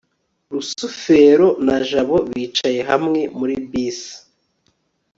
rusufero 0.53 1.47
na 1.65 1.77
jabo 1.87 2.17
bicaye 2.29 2.79
hamwe 2.89 3.21
muri 3.37 3.55
bisi 3.69 4.13